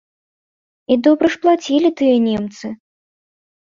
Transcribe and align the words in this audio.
І 0.95 0.97
добра 1.09 1.27
ж 1.35 1.41
плацілі 1.45 1.95
тыя 2.03 2.15
немцы! 2.29 2.77